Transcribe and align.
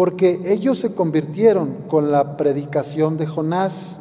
porque 0.00 0.40
ellos 0.46 0.78
se 0.78 0.94
convirtieron 0.94 1.84
con 1.86 2.10
la 2.10 2.38
predicación 2.38 3.18
de 3.18 3.26
Jonás 3.26 4.00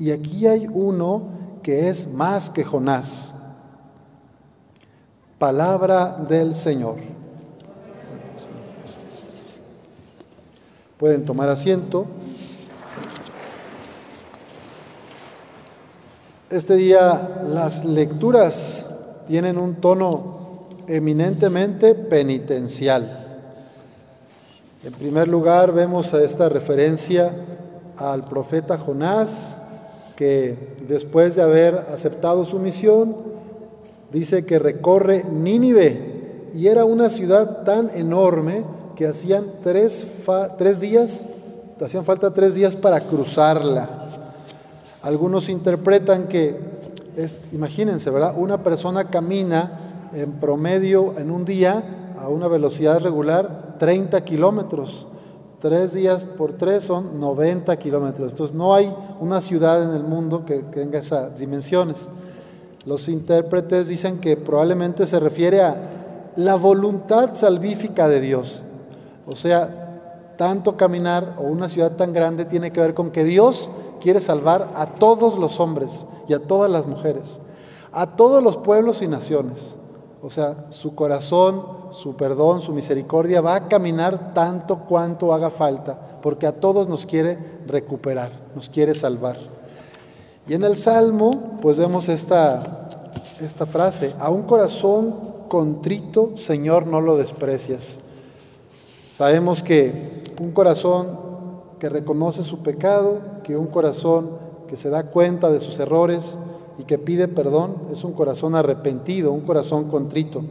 y 0.00 0.10
aquí 0.10 0.48
hay 0.48 0.66
uno 0.66 1.28
que 1.62 1.88
es 1.88 2.12
más 2.12 2.50
que 2.50 2.64
Jonás. 2.64 3.32
Palabra 5.38 6.24
del 6.28 6.56
Señor. 6.56 6.96
Pueden 10.96 11.24
tomar 11.24 11.50
asiento. 11.50 12.06
Este 16.50 16.74
día 16.74 17.44
las 17.46 17.84
lecturas 17.84 18.86
tienen 19.28 19.56
un 19.56 19.76
tono 19.76 20.66
eminentemente 20.88 21.94
penitencial. 21.94 23.25
En 24.84 24.92
primer 24.92 25.26
lugar 25.26 25.72
vemos 25.72 26.12
a 26.12 26.22
esta 26.22 26.50
referencia 26.50 27.32
al 27.96 28.26
profeta 28.26 28.76
Jonás, 28.76 29.56
que 30.16 30.76
después 30.86 31.34
de 31.34 31.42
haber 31.42 31.74
aceptado 31.74 32.44
su 32.44 32.58
misión, 32.58 33.16
dice 34.12 34.44
que 34.44 34.58
recorre 34.58 35.24
Nínive 35.24 36.50
y 36.54 36.66
era 36.66 36.84
una 36.84 37.08
ciudad 37.08 37.64
tan 37.64 37.90
enorme 37.94 38.64
que 38.96 39.06
hacían 39.06 39.46
tres, 39.62 40.06
tres 40.58 40.80
días, 40.80 41.24
hacían 41.80 42.04
falta 42.04 42.34
tres 42.34 42.54
días 42.54 42.76
para 42.76 43.00
cruzarla. 43.00 43.88
Algunos 45.02 45.48
interpretan 45.48 46.28
que, 46.28 46.54
imagínense, 47.52 48.10
¿verdad? 48.10 48.34
Una 48.36 48.62
persona 48.62 49.08
camina 49.08 49.85
en 50.12 50.32
promedio 50.32 51.18
en 51.18 51.30
un 51.30 51.44
día 51.44 52.12
a 52.18 52.28
una 52.28 52.48
velocidad 52.48 53.00
regular 53.00 53.76
30 53.78 54.24
kilómetros. 54.24 55.06
Tres 55.60 55.94
días 55.94 56.24
por 56.24 56.52
tres 56.52 56.84
son 56.84 57.18
90 57.18 57.76
kilómetros. 57.76 58.32
Entonces 58.32 58.54
no 58.54 58.74
hay 58.74 58.94
una 59.20 59.40
ciudad 59.40 59.82
en 59.82 59.90
el 59.90 60.02
mundo 60.02 60.44
que, 60.44 60.58
tenga 60.58 60.98
esas 60.98 61.38
dimensiones. 61.38 62.08
Los 62.84 63.08
intérpretes 63.08 63.88
dicen 63.88 64.18
que 64.18 64.36
probablemente 64.36 65.06
se 65.06 65.18
refiere 65.18 65.62
a 65.62 66.32
la 66.36 66.54
voluntad 66.54 67.34
salvífica 67.34 68.08
de 68.08 68.20
Dios. 68.20 68.62
O 69.26 69.34
sea, 69.34 70.34
tanto 70.36 70.76
caminar 70.76 71.34
o 71.38 71.42
una 71.42 71.68
ciudad 71.68 71.92
tan 71.92 72.12
grande 72.12 72.44
tiene 72.44 72.70
que 72.70 72.80
ver 72.80 72.94
con 72.94 73.10
que 73.10 73.24
Dios 73.24 73.70
quiere 74.00 74.20
salvar 74.20 74.70
a 74.76 74.86
todos 74.86 75.38
los 75.38 75.58
hombres 75.58 76.04
y 76.28 76.34
a 76.34 76.38
todas 76.38 76.70
las 76.70 76.86
mujeres, 76.86 77.40
a 77.92 78.14
todos 78.16 78.42
los 78.42 78.56
pueblos 78.58 79.02
y 79.02 79.08
naciones. 79.08 79.74
O 80.22 80.30
sea, 80.30 80.66
su 80.70 80.94
corazón, 80.94 81.62
su 81.92 82.16
perdón, 82.16 82.60
su 82.60 82.72
misericordia 82.72 83.40
va 83.40 83.54
a 83.54 83.68
caminar 83.68 84.34
tanto 84.34 84.78
cuanto 84.80 85.32
haga 85.32 85.50
falta, 85.50 86.18
porque 86.22 86.46
a 86.46 86.52
todos 86.52 86.88
nos 86.88 87.06
quiere 87.06 87.38
recuperar, 87.66 88.32
nos 88.54 88.70
quiere 88.70 88.94
salvar. 88.94 89.38
Y 90.48 90.54
en 90.54 90.64
el 90.64 90.76
Salmo, 90.76 91.58
pues 91.60 91.78
vemos 91.78 92.08
esta, 92.08 92.88
esta 93.40 93.66
frase, 93.66 94.14
a 94.18 94.30
un 94.30 94.42
corazón 94.42 95.14
contrito, 95.48 96.36
Señor, 96.36 96.86
no 96.86 97.00
lo 97.00 97.16
desprecias. 97.16 97.98
Sabemos 99.12 99.62
que 99.62 100.22
un 100.40 100.52
corazón 100.52 101.18
que 101.78 101.88
reconoce 101.88 102.42
su 102.42 102.62
pecado, 102.62 103.20
que 103.44 103.56
un 103.56 103.66
corazón 103.66 104.38
que 104.68 104.76
se 104.76 104.90
da 104.90 105.04
cuenta 105.04 105.50
de 105.50 105.60
sus 105.60 105.78
errores, 105.78 106.36
y 106.78 106.84
que 106.84 106.98
pide 106.98 107.28
perdón 107.28 107.74
es 107.92 108.04
un 108.04 108.12
corazón 108.12 108.54
arrepentido, 108.54 109.32
un 109.32 109.42
corazón 109.42 109.88
contrito. 109.88 110.42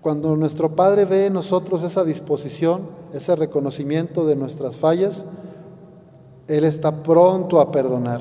Cuando 0.00 0.36
nuestro 0.36 0.76
Padre 0.76 1.04
ve 1.04 1.26
en 1.26 1.32
nosotros 1.32 1.82
esa 1.82 2.04
disposición, 2.04 2.82
ese 3.12 3.34
reconocimiento 3.34 4.24
de 4.24 4.36
nuestras 4.36 4.76
fallas, 4.76 5.24
Él 6.46 6.64
está 6.64 7.02
pronto 7.02 7.60
a 7.60 7.72
perdonar. 7.72 8.20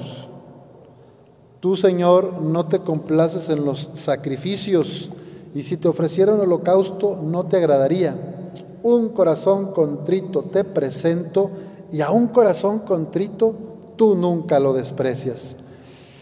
Tú, 1.60 1.76
Señor, 1.76 2.42
no 2.42 2.68
te 2.68 2.80
complaces 2.80 3.50
en 3.50 3.66
los 3.66 3.90
sacrificios 3.94 5.10
y 5.54 5.64
si 5.64 5.78
te 5.78 5.88
ofreciera 5.88 6.34
un 6.34 6.42
holocausto 6.42 7.18
no 7.22 7.46
te 7.46 7.58
agradaría. 7.58 8.52
Un 8.84 9.10
corazón 9.10 9.72
contrito 9.72 10.44
te 10.44 10.64
presento 10.64 11.50
y 11.92 12.02
a 12.02 12.12
un 12.12 12.28
corazón 12.28 12.80
contrito 12.80 13.56
tú 13.96 14.16
nunca 14.16 14.60
lo 14.60 14.74
desprecias. 14.74 15.58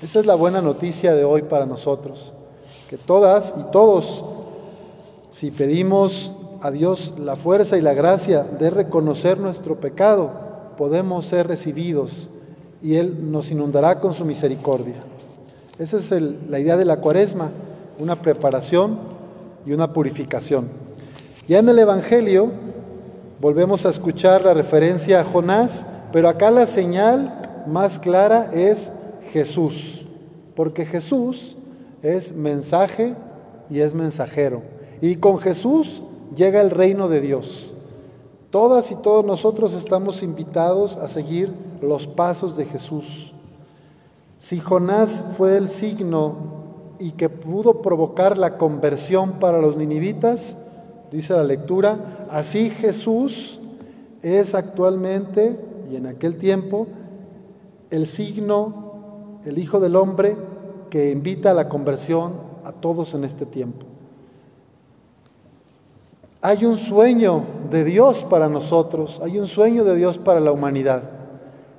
Esa 0.04 0.20
es 0.20 0.26
la 0.26 0.36
buena 0.36 0.62
noticia 0.62 1.16
de 1.16 1.24
hoy 1.24 1.44
para 1.44 1.66
nosotros, 1.66 2.34
que 2.90 2.98
todas 2.98 3.54
y 3.58 3.72
todos, 3.72 4.22
si 5.32 5.50
pedimos 5.50 6.34
a 6.62 6.72
Dios 6.72 7.14
la 7.18 7.38
fuerza 7.38 7.78
y 7.78 7.82
la 7.82 7.94
gracia 7.94 8.44
de 8.44 8.70
reconocer 8.70 9.40
nuestro 9.40 9.80
pecado, 9.80 10.30
podemos 10.78 11.26
ser 11.26 11.48
recibidos 11.48 12.28
y 12.82 12.96
Él 12.96 13.32
nos 13.32 13.50
inundará 13.50 14.02
con 14.02 14.14
su 14.14 14.26
misericordia. 14.26 14.96
Esa 15.80 15.96
es 15.96 16.12
la 16.50 16.60
idea 16.60 16.76
de 16.76 16.84
la 16.84 16.98
cuaresma, 17.00 17.52
una 17.98 18.18
preparación 18.18 19.00
y 19.66 19.72
una 19.72 19.94
purificación. 19.94 20.68
Ya 21.48 21.60
en 21.60 21.70
el 21.70 21.80
Evangelio 21.80 22.52
volvemos 23.40 23.86
a 23.86 23.90
escuchar 23.90 24.44
la 24.44 24.54
referencia 24.54 25.22
a 25.22 25.24
Jonás, 25.24 25.86
pero 26.12 26.28
acá 26.28 26.52
la 26.52 26.66
señal 26.66 27.64
más 27.68 28.00
clara 28.00 28.50
es 28.52 28.92
Jesús, 29.34 30.06
porque 30.56 30.86
Jesús 30.86 31.58
es 32.04 32.36
mensaje 32.36 33.16
y 33.68 33.80
es 33.80 33.96
mensajero. 33.96 34.62
Y 35.02 35.16
con 35.16 35.40
Jesús 35.40 36.04
llega 36.36 36.62
el 36.62 36.70
reino 36.70 37.10
de 37.10 37.20
Dios. 37.20 37.74
Todas 38.52 38.92
y 38.92 38.96
todos 39.02 39.26
nosotros 39.26 39.74
estamos 39.74 40.22
invitados 40.22 40.98
a 40.98 41.08
seguir 41.08 41.52
los 41.82 42.06
pasos 42.06 42.56
de 42.56 42.66
Jesús. 42.66 43.34
Si 44.38 44.60
Jonás 44.60 45.26
fue 45.36 45.58
el 45.58 45.68
signo 45.68 46.36
y 47.00 47.14
que 47.14 47.28
pudo 47.28 47.82
provocar 47.82 48.38
la 48.38 48.60
conversión 48.60 49.40
para 49.40 49.60
los 49.60 49.78
ninivitas, 49.78 50.58
dice 51.12 51.34
la 51.34 51.44
lectura, 51.44 52.28
así 52.30 52.70
Jesús 52.70 53.60
es 54.22 54.54
actualmente 54.54 55.58
y 55.92 55.96
en 55.96 56.06
aquel 56.06 56.38
tiempo 56.38 56.86
el 57.90 58.06
signo 58.06 58.93
el 59.46 59.58
Hijo 59.58 59.80
del 59.80 59.96
Hombre 59.96 60.36
que 60.90 61.12
invita 61.12 61.52
a 61.52 61.54
la 61.54 61.70
conversión 61.70 62.34
a 62.64 62.72
todos 62.72 63.14
en 63.14 63.24
este 63.24 63.46
tiempo. 63.46 63.86
Hay 66.42 66.66
un 66.66 66.78
sueño 66.78 67.44
de 67.72 67.84
Dios 67.84 68.24
para 68.24 68.50
nosotros, 68.50 69.22
hay 69.24 69.40
un 69.40 69.48
sueño 69.48 69.84
de 69.86 69.96
Dios 69.96 70.18
para 70.18 70.40
la 70.40 70.52
humanidad. 70.52 71.04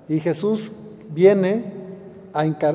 Y 0.09 0.21
Jesús 0.21 0.73
viene 1.11 1.73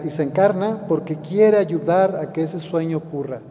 y 0.06 0.10
se 0.10 0.24
encarna 0.24 0.86
porque 0.88 1.18
quiere 1.18 1.58
ayudar 1.58 2.16
a 2.16 2.32
que 2.32 2.44
ese 2.44 2.60
sueño 2.60 2.98
ocurra. 2.98 3.42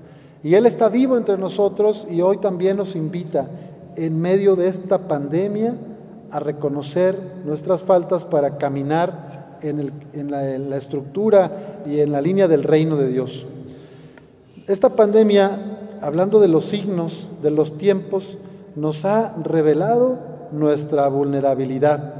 Y 0.43 0.55
Él 0.55 0.67
está 0.67 0.88
vivo 0.88 1.17
entre 1.17 1.37
nosotros 1.37 2.06
y 2.08 2.20
hoy 2.20 2.38
también 2.38 2.76
nos 2.76 2.94
invita 2.96 3.49
en 3.96 4.20
medio 4.20 4.55
de 4.55 4.69
esta 4.69 5.08
pandemia 5.08 5.75
a 6.31 6.40
reconocer 6.40 7.19
nuestras 7.44 7.82
faltas 7.82 8.25
para 8.25 8.56
caminar 8.56 9.27
en, 9.62 10.31
la, 10.31 10.76
estructura 10.76 11.82
y 11.87 12.00
en 12.00 12.12
la 12.12 12.20
línea 12.20 12.49
del 12.49 12.62
reino 12.62 12.96
de 12.96 13.08
Dios. 13.08 13.46
Esta 14.66 14.90
pandemia, 14.90 15.50
hablando 16.02 16.40
de 16.40 16.49
los 16.49 16.66
signos, 16.66 17.28
de 17.43 17.50
los 17.50 17.78
tiempos, 17.78 18.38
nos 18.76 19.05
ha 19.05 19.34
revelado 19.43 20.19
nuestra 20.52 21.08
vulnerabilidad. 21.08 22.14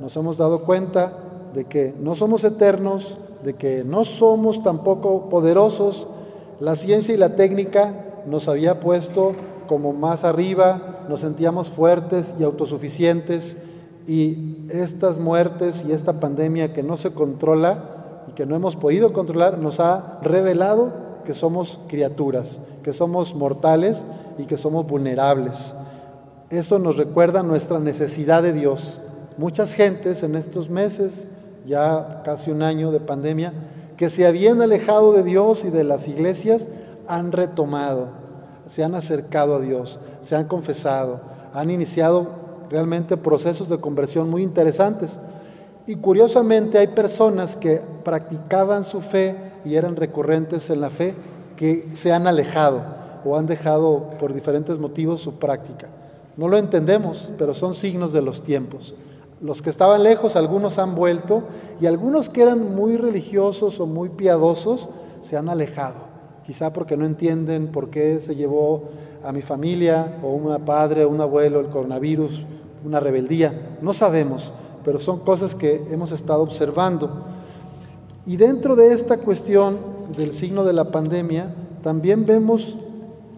Nos 0.00 0.16
hemos 0.16 0.38
dado 0.38 0.64
cuenta 0.64 1.12
de 1.54 1.64
que 1.64 1.94
no 2.00 2.14
somos 2.14 2.44
eternos, 2.44 3.18
de 3.44 3.54
que 3.54 3.84
no 3.84 4.04
somos 4.04 4.62
tampoco 4.62 5.28
poderosos. 5.28 6.06
La 6.60 6.76
ciencia 6.76 7.14
y 7.14 7.18
la 7.18 7.36
técnica 7.36 8.22
nos 8.26 8.48
había 8.48 8.80
puesto 8.80 9.32
como 9.66 9.92
más 9.92 10.24
arriba, 10.24 11.04
nos 11.08 11.20
sentíamos 11.20 11.68
fuertes 11.68 12.34
y 12.38 12.44
autosuficientes 12.44 13.56
y 14.10 14.66
estas 14.70 15.20
muertes 15.20 15.84
y 15.88 15.92
esta 15.92 16.14
pandemia 16.14 16.72
que 16.72 16.82
no 16.82 16.96
se 16.96 17.12
controla 17.12 18.24
y 18.26 18.32
que 18.32 18.44
no 18.44 18.56
hemos 18.56 18.74
podido 18.74 19.12
controlar 19.12 19.58
nos 19.58 19.78
ha 19.78 20.18
revelado 20.20 20.90
que 21.24 21.32
somos 21.32 21.78
criaturas, 21.86 22.58
que 22.82 22.92
somos 22.92 23.36
mortales 23.36 24.04
y 24.36 24.46
que 24.46 24.56
somos 24.56 24.84
vulnerables. 24.88 25.74
Eso 26.50 26.80
nos 26.80 26.96
recuerda 26.96 27.44
nuestra 27.44 27.78
necesidad 27.78 28.42
de 28.42 28.52
Dios. 28.52 29.00
Muchas 29.38 29.74
gentes 29.74 30.24
en 30.24 30.34
estos 30.34 30.70
meses, 30.70 31.28
ya 31.64 32.22
casi 32.24 32.50
un 32.50 32.64
año 32.64 32.90
de 32.90 32.98
pandemia, 32.98 33.52
que 33.96 34.10
se 34.10 34.26
habían 34.26 34.60
alejado 34.60 35.12
de 35.12 35.22
Dios 35.22 35.64
y 35.64 35.70
de 35.70 35.84
las 35.84 36.08
iglesias, 36.08 36.66
han 37.06 37.30
retomado, 37.30 38.08
se 38.66 38.82
han 38.82 38.96
acercado 38.96 39.54
a 39.54 39.60
Dios, 39.60 40.00
se 40.20 40.34
han 40.34 40.48
confesado, 40.48 41.20
han 41.54 41.70
iniciado 41.70 42.39
realmente 42.70 43.16
procesos 43.16 43.68
de 43.68 43.78
conversión 43.78 44.30
muy 44.30 44.42
interesantes. 44.42 45.18
Y 45.86 45.96
curiosamente 45.96 46.78
hay 46.78 46.88
personas 46.88 47.56
que 47.56 47.82
practicaban 48.04 48.84
su 48.84 49.00
fe 49.00 49.36
y 49.64 49.74
eran 49.74 49.96
recurrentes 49.96 50.70
en 50.70 50.80
la 50.80 50.90
fe 50.90 51.14
que 51.56 51.88
se 51.92 52.12
han 52.12 52.26
alejado 52.26 52.82
o 53.24 53.36
han 53.36 53.46
dejado 53.46 54.10
por 54.18 54.32
diferentes 54.32 54.78
motivos 54.78 55.20
su 55.20 55.34
práctica. 55.34 55.88
No 56.36 56.48
lo 56.48 56.56
entendemos, 56.56 57.30
pero 57.36 57.52
son 57.52 57.74
signos 57.74 58.12
de 58.12 58.22
los 58.22 58.42
tiempos. 58.42 58.94
Los 59.40 59.62
que 59.62 59.70
estaban 59.70 60.02
lejos, 60.02 60.36
algunos 60.36 60.78
han 60.78 60.94
vuelto 60.94 61.42
y 61.80 61.86
algunos 61.86 62.28
que 62.28 62.42
eran 62.42 62.74
muy 62.74 62.96
religiosos 62.96 63.80
o 63.80 63.86
muy 63.86 64.10
piadosos 64.10 64.90
se 65.22 65.36
han 65.36 65.48
alejado, 65.48 65.96
quizá 66.46 66.72
porque 66.72 66.96
no 66.96 67.04
entienden 67.04 67.68
por 67.68 67.90
qué 67.90 68.20
se 68.20 68.36
llevó 68.36 68.84
a 69.24 69.32
mi 69.32 69.42
familia 69.42 70.18
o 70.22 70.28
una 70.28 70.58
padre 70.58 71.04
o 71.04 71.10
un 71.10 71.20
abuelo 71.20 71.60
el 71.60 71.66
coronavirus, 71.66 72.42
una 72.84 73.00
rebeldía. 73.00 73.76
No 73.82 73.94
sabemos, 73.94 74.52
pero 74.84 74.98
son 74.98 75.20
cosas 75.20 75.54
que 75.54 75.86
hemos 75.90 76.12
estado 76.12 76.42
observando. 76.42 77.24
Y 78.26 78.36
dentro 78.36 78.76
de 78.76 78.92
esta 78.92 79.18
cuestión 79.18 79.78
del 80.16 80.32
signo 80.32 80.64
de 80.64 80.72
la 80.72 80.90
pandemia, 80.90 81.54
también 81.82 82.26
vemos 82.26 82.76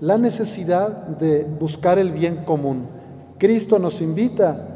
la 0.00 0.18
necesidad 0.18 0.88
de 0.88 1.44
buscar 1.44 1.98
el 1.98 2.10
bien 2.10 2.44
común. 2.44 2.86
Cristo 3.38 3.78
nos 3.78 4.00
invita 4.00 4.68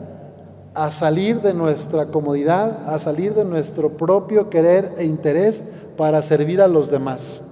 a 0.74 0.90
salir 0.90 1.40
de 1.40 1.54
nuestra 1.54 2.06
comodidad, 2.06 2.86
a 2.86 2.98
salir 2.98 3.34
de 3.34 3.44
nuestro 3.44 3.96
propio 3.96 4.50
querer 4.50 4.94
e 4.98 5.04
interés 5.04 5.64
para 5.96 6.22
servir 6.22 6.60
a 6.60 6.68
los 6.68 6.90
demás. 6.90 7.42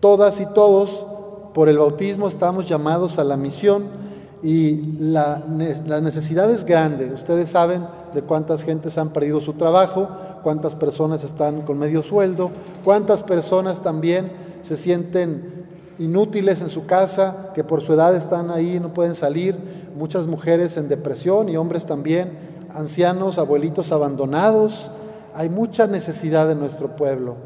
Todas 0.00 0.40
y 0.40 0.46
todos, 0.52 1.06
por 1.54 1.68
el 1.68 1.78
bautismo, 1.78 2.26
estamos 2.26 2.68
llamados 2.68 3.18
a 3.18 3.24
la 3.24 3.36
misión 3.36 4.01
y 4.42 4.96
la, 4.98 5.44
necesidad 5.46 6.50
es 6.50 6.64
grande. 6.64 7.12
Ustedes 7.12 7.48
saben 7.48 7.86
de 8.12 8.22
cuántas 8.22 8.64
gentes 8.64 8.98
han 8.98 9.10
perdido 9.10 9.40
su 9.40 9.52
trabajo, 9.52 10.08
cuántas 10.42 10.74
personas 10.74 11.22
están 11.22 11.62
con 11.62 11.78
medio 11.78 12.02
sueldo, 12.02 12.50
cuántas 12.84 13.22
personas 13.22 13.82
también 13.82 14.32
se 14.62 14.76
sienten 14.76 15.66
inútiles 15.98 16.60
en 16.60 16.68
su 16.68 16.86
casa, 16.86 17.50
que 17.54 17.62
por 17.62 17.82
su 17.82 17.92
edad 17.92 18.16
están 18.16 18.50
ahí, 18.50 18.80
no 18.80 18.92
pueden 18.92 19.14
salir, 19.14 19.56
muchas 19.96 20.26
mujeres 20.26 20.76
en 20.76 20.88
depresión 20.88 21.48
y 21.48 21.56
hombres 21.56 21.86
también, 21.86 22.32
ancianos, 22.74 23.38
abuelitos 23.38 23.92
abandonados. 23.92 24.90
Hay 25.34 25.50
mucha 25.50 25.86
necesidad 25.86 26.50
en 26.50 26.58
nuestro 26.58 26.96
pueblo. 26.96 27.36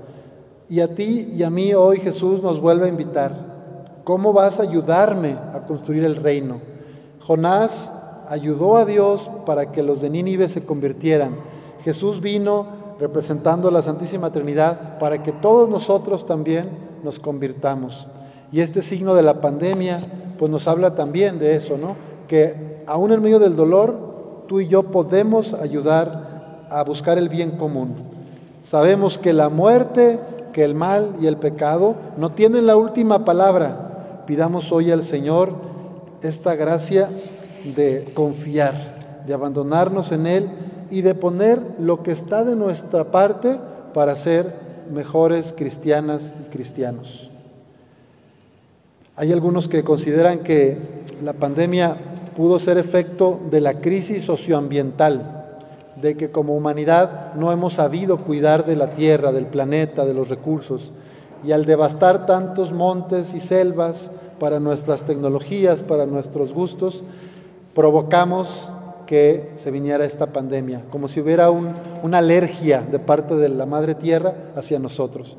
Y 0.70 0.80
a 0.80 0.94
ti 0.94 1.34
y 1.36 1.42
a 1.42 1.50
mí 1.50 1.74
hoy 1.74 1.98
Jesús 1.98 2.42
nos 2.42 2.58
vuelve 2.58 2.86
a 2.86 2.88
invitar. 2.88 3.56
¿Cómo 4.02 4.32
vas 4.32 4.60
a 4.60 4.62
ayudarme 4.62 5.36
a 5.52 5.64
construir 5.66 6.04
el 6.04 6.16
reino? 6.16 6.75
Jonás 7.26 7.92
ayudó 8.28 8.76
a 8.76 8.84
Dios 8.84 9.28
para 9.44 9.72
que 9.72 9.82
los 9.82 10.00
de 10.00 10.10
Nínive 10.10 10.48
se 10.48 10.64
convirtieran. 10.64 11.36
Jesús 11.82 12.20
vino 12.20 12.66
representando 13.00 13.68
a 13.68 13.72
la 13.72 13.82
Santísima 13.82 14.30
Trinidad 14.30 14.98
para 14.98 15.22
que 15.22 15.32
todos 15.32 15.68
nosotros 15.68 16.24
también 16.24 16.68
nos 17.02 17.18
convirtamos. 17.18 18.06
Y 18.52 18.60
este 18.60 18.80
signo 18.80 19.14
de 19.14 19.22
la 19.22 19.40
pandemia 19.40 20.00
pues 20.38 20.50
nos 20.50 20.68
habla 20.68 20.94
también 20.94 21.38
de 21.38 21.56
eso, 21.56 21.76
¿no? 21.76 21.96
Que 22.28 22.84
aún 22.86 23.10
en 23.12 23.22
medio 23.22 23.38
del 23.38 23.56
dolor, 23.56 24.44
tú 24.46 24.60
y 24.60 24.68
yo 24.68 24.84
podemos 24.84 25.52
ayudar 25.52 26.66
a 26.70 26.84
buscar 26.84 27.18
el 27.18 27.28
bien 27.28 27.52
común. 27.52 27.94
Sabemos 28.60 29.18
que 29.18 29.32
la 29.32 29.48
muerte, 29.48 30.20
que 30.52 30.64
el 30.64 30.74
mal 30.74 31.14
y 31.20 31.26
el 31.26 31.38
pecado 31.38 31.96
no 32.16 32.32
tienen 32.32 32.66
la 32.66 32.76
última 32.76 33.24
palabra. 33.24 34.22
Pidamos 34.26 34.70
hoy 34.70 34.92
al 34.92 35.02
Señor 35.02 35.65
esta 36.26 36.54
gracia 36.54 37.08
de 37.74 38.10
confiar, 38.14 39.24
de 39.26 39.34
abandonarnos 39.34 40.12
en 40.12 40.26
Él 40.26 40.50
y 40.90 41.02
de 41.02 41.14
poner 41.14 41.60
lo 41.78 42.02
que 42.02 42.12
está 42.12 42.44
de 42.44 42.54
nuestra 42.54 43.10
parte 43.10 43.58
para 43.92 44.14
ser 44.14 44.52
mejores 44.92 45.52
cristianas 45.56 46.32
y 46.40 46.44
cristianos. 46.50 47.30
Hay 49.16 49.32
algunos 49.32 49.68
que 49.68 49.82
consideran 49.82 50.40
que 50.40 50.76
la 51.22 51.32
pandemia 51.32 51.96
pudo 52.36 52.58
ser 52.58 52.76
efecto 52.76 53.40
de 53.50 53.62
la 53.62 53.80
crisis 53.80 54.22
socioambiental, 54.22 55.32
de 56.00 56.16
que 56.18 56.30
como 56.30 56.54
humanidad 56.54 57.32
no 57.34 57.50
hemos 57.50 57.74
sabido 57.74 58.18
cuidar 58.18 58.66
de 58.66 58.76
la 58.76 58.90
tierra, 58.90 59.32
del 59.32 59.46
planeta, 59.46 60.04
de 60.04 60.12
los 60.12 60.28
recursos, 60.28 60.92
y 61.42 61.52
al 61.52 61.64
devastar 61.64 62.26
tantos 62.26 62.72
montes 62.72 63.32
y 63.32 63.40
selvas 63.40 64.10
para 64.38 64.60
nuestras 64.60 65.02
tecnologías, 65.02 65.82
para 65.82 66.06
nuestros 66.06 66.52
gustos, 66.52 67.04
provocamos 67.74 68.70
que 69.06 69.50
se 69.54 69.70
viniera 69.70 70.04
esta 70.04 70.26
pandemia, 70.26 70.82
como 70.90 71.08
si 71.08 71.20
hubiera 71.20 71.50
una 71.50 72.18
alergia 72.18 72.82
de 72.82 72.98
parte 72.98 73.36
de 73.36 73.48
la 73.48 73.66
Madre 73.66 73.94
Tierra 73.94 74.34
hacia 74.56 74.78
nosotros. 74.78 75.36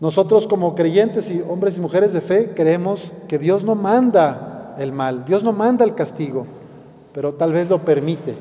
Nosotros 0.00 0.48
como 0.48 0.74
creyentes 0.74 1.30
y 1.30 1.42
hombres 1.42 1.76
y 1.76 1.80
mujeres 1.80 2.12
de 2.12 2.20
fe 2.20 2.52
creemos 2.56 3.12
que 3.28 3.38
Dios 3.38 3.62
no 3.62 3.76
manda 3.76 4.74
el 4.78 4.92
mal, 4.92 5.24
Dios 5.24 5.44
no 5.44 5.52
manda 5.52 5.84
el 5.84 5.94
castigo, 5.94 6.46
pero 7.12 7.34
tal 7.34 7.52
vez 7.52 7.68
lo 7.68 7.84
permite, 7.84 8.34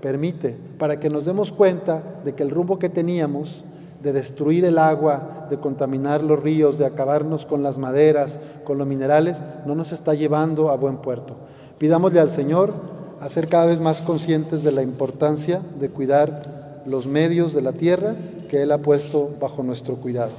permite, 0.00 0.56
para 0.78 0.98
que 0.98 1.10
nos 1.10 1.26
demos 1.26 1.52
cuenta 1.52 2.02
de 2.24 2.34
que 2.34 2.42
el 2.42 2.50
rumbo 2.50 2.78
que 2.78 2.88
teníamos 2.88 3.64
de 4.02 4.12
destruir 4.12 4.64
el 4.64 4.78
agua, 4.78 5.46
de 5.48 5.58
contaminar 5.58 6.22
los 6.22 6.40
ríos, 6.40 6.78
de 6.78 6.86
acabarnos 6.86 7.46
con 7.46 7.62
las 7.62 7.78
maderas, 7.78 8.38
con 8.64 8.78
los 8.78 8.86
minerales, 8.86 9.42
no 9.66 9.74
nos 9.74 9.92
está 9.92 10.14
llevando 10.14 10.70
a 10.70 10.76
buen 10.76 10.98
puerto. 10.98 11.36
Pidámosle 11.78 12.20
al 12.20 12.30
Señor 12.30 12.74
a 13.20 13.28
ser 13.28 13.48
cada 13.48 13.66
vez 13.66 13.80
más 13.80 14.02
conscientes 14.02 14.62
de 14.62 14.72
la 14.72 14.82
importancia 14.82 15.62
de 15.78 15.88
cuidar 15.88 16.82
los 16.86 17.06
medios 17.06 17.54
de 17.54 17.62
la 17.62 17.72
tierra 17.72 18.14
que 18.48 18.62
Él 18.62 18.72
ha 18.72 18.78
puesto 18.78 19.30
bajo 19.40 19.62
nuestro 19.62 19.96
cuidado. 19.96 20.32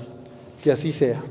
Que 0.64 0.72
así 0.72 0.92
sea. 0.92 1.22